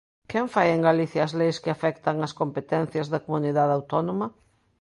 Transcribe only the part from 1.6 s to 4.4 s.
que afectan as competencias da Comunidade Autónoma?